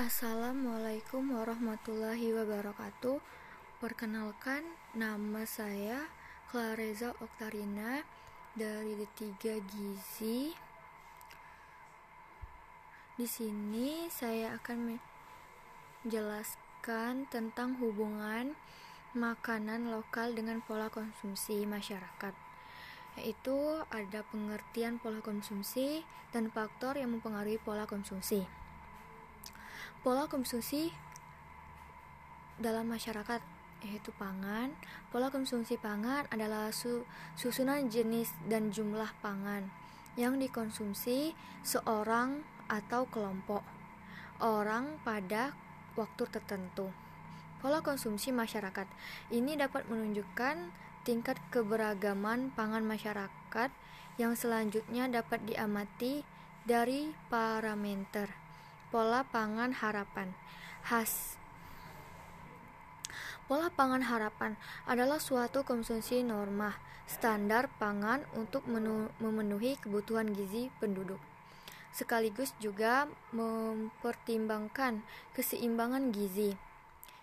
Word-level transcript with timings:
Assalamualaikum 0.00 1.36
warahmatullahi 1.36 2.32
wabarakatuh. 2.32 3.20
Perkenalkan, 3.84 4.64
nama 4.96 5.44
saya 5.44 6.08
Clareza 6.48 7.12
Oktarina 7.20 8.00
dari 8.56 8.96
D3 8.96 9.60
Gizi. 9.60 10.56
Di 13.12 13.28
sini 13.28 14.08
saya 14.08 14.56
akan 14.56 14.96
menjelaskan 16.08 17.28
tentang 17.28 17.76
hubungan 17.84 18.56
makanan 19.12 19.92
lokal 19.92 20.32
dengan 20.32 20.64
pola 20.64 20.88
konsumsi 20.88 21.68
masyarakat 21.68 22.32
yaitu 23.20 23.84
ada 23.92 24.24
pengertian 24.32 24.96
pola 24.96 25.20
konsumsi 25.20 26.08
dan 26.32 26.48
faktor 26.48 26.96
yang 26.96 27.12
mempengaruhi 27.12 27.60
pola 27.60 27.84
konsumsi. 27.84 28.69
Pola 30.00 30.24
konsumsi 30.32 30.88
dalam 32.56 32.88
masyarakat 32.88 33.44
yaitu 33.84 34.08
pangan. 34.16 34.72
Pola 35.12 35.28
konsumsi 35.28 35.76
pangan 35.76 36.24
adalah 36.32 36.72
su 36.72 37.04
susunan 37.36 37.84
jenis 37.92 38.32
dan 38.48 38.72
jumlah 38.72 39.12
pangan 39.20 39.68
yang 40.16 40.40
dikonsumsi 40.40 41.36
seorang 41.60 42.40
atau 42.72 43.12
kelompok 43.12 43.60
orang 44.40 44.96
pada 45.04 45.52
waktu 46.00 46.24
tertentu. 46.32 46.88
Pola 47.60 47.84
konsumsi 47.84 48.32
masyarakat 48.32 48.88
ini 49.28 49.52
dapat 49.60 49.84
menunjukkan 49.84 50.72
tingkat 51.04 51.36
keberagaman 51.52 52.56
pangan 52.56 52.88
masyarakat 52.88 53.68
yang 54.16 54.32
selanjutnya 54.32 55.12
dapat 55.12 55.44
diamati 55.44 56.24
dari 56.64 57.12
parameter 57.28 58.49
Pola 58.90 59.22
pangan 59.22 59.70
harapan 59.70 60.34
khas 60.82 61.38
Pola 63.46 63.70
pangan 63.70 64.02
harapan 64.02 64.58
adalah 64.82 65.22
suatu 65.22 65.62
konsumsi 65.62 66.26
norma 66.26 66.74
standar 67.06 67.70
pangan 67.78 68.26
untuk 68.34 68.66
memenuhi 69.22 69.78
kebutuhan 69.78 70.34
gizi 70.34 70.74
penduduk. 70.82 71.22
Sekaligus 71.94 72.50
juga 72.58 73.06
mempertimbangkan 73.30 75.06
keseimbangan 75.38 76.10
gizi 76.10 76.58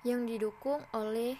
yang 0.00 0.24
didukung 0.24 0.80
oleh 0.96 1.36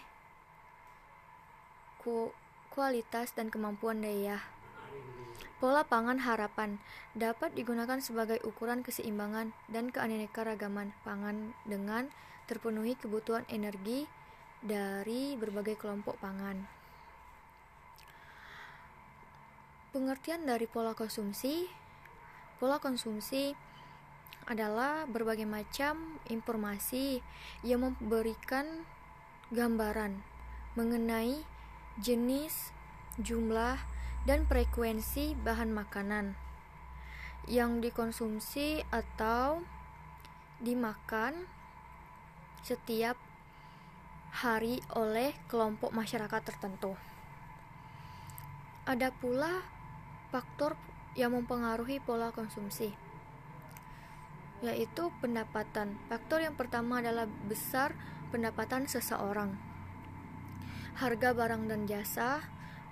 kualitas 2.69 3.33
dan 3.33 3.49
kemampuan 3.49 4.05
daya 4.05 4.60
Pola 5.61 5.85
pangan 5.85 6.17
harapan 6.25 6.81
dapat 7.13 7.53
digunakan 7.53 8.01
sebagai 8.01 8.41
ukuran 8.41 8.81
keseimbangan 8.81 9.53
dan 9.69 9.93
keanekaragaman 9.93 10.89
pangan 11.05 11.53
dengan 11.69 12.09
terpenuhi 12.49 12.97
kebutuhan 12.97 13.45
energi 13.45 14.09
dari 14.65 15.37
berbagai 15.37 15.77
kelompok 15.77 16.17
pangan. 16.17 16.65
Pengertian 19.93 20.49
dari 20.49 20.65
pola 20.65 20.97
konsumsi 20.97 21.69
Pola 22.57 22.81
konsumsi 22.81 23.53
adalah 24.49 25.05
berbagai 25.05 25.45
macam 25.45 26.21
informasi 26.29 27.21
yang 27.61 27.85
memberikan 27.85 28.85
gambaran 29.49 30.21
mengenai 30.73 31.41
jenis, 31.97 32.69
jumlah, 33.17 33.81
dan 34.25 34.45
frekuensi 34.45 35.33
bahan 35.33 35.73
makanan 35.73 36.37
yang 37.49 37.81
dikonsumsi 37.81 38.85
atau 38.93 39.65
dimakan 40.61 41.49
setiap 42.61 43.17
hari 44.31 44.79
oleh 44.93 45.33
kelompok 45.49 45.89
masyarakat 45.91 46.41
tertentu. 46.45 46.93
Ada 48.85 49.09
pula 49.09 49.65
faktor 50.29 50.77
yang 51.17 51.35
mempengaruhi 51.35 51.99
pola 51.99 52.31
konsumsi, 52.31 52.93
yaitu 54.63 55.11
pendapatan. 55.19 55.99
Faktor 56.07 56.45
yang 56.45 56.55
pertama 56.55 57.03
adalah 57.03 57.27
besar 57.49 57.97
pendapatan 58.31 58.87
seseorang, 58.87 59.57
harga 60.95 61.35
barang 61.35 61.67
dan 61.67 61.83
jasa, 61.89 62.45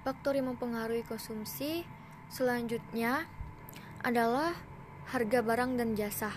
Faktor 0.09 0.41
yang 0.41 0.49
mempengaruhi 0.49 1.05
konsumsi 1.05 1.85
selanjutnya 2.33 3.29
adalah 4.01 4.57
harga 5.13 5.45
barang 5.45 5.77
dan 5.77 5.93
jasa, 5.93 6.33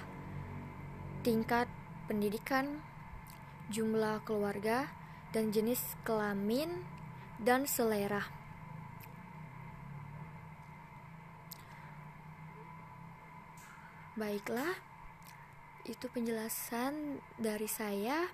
tingkat 1.25 1.73
pendidikan, 2.05 2.85
jumlah 3.73 4.21
keluarga, 4.29 4.93
dan 5.33 5.57
jenis 5.57 5.81
kelamin 6.05 6.85
dan 7.41 7.65
selera. 7.65 8.21
Baiklah, 14.21 14.77
itu 15.89 16.13
penjelasan 16.13 17.25
dari 17.41 17.73
saya. 17.73 18.29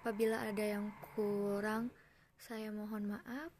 Apabila 0.00 0.40
ada 0.40 0.64
yang 0.64 0.88
kurang, 1.12 1.92
saya 2.40 2.72
mohon 2.72 3.12
maaf. 3.12 3.59